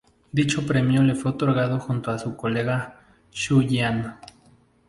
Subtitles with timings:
[0.37, 2.99] Dicho premio le fue otorgado junto a su colega
[3.31, 4.17] Zhu Jian.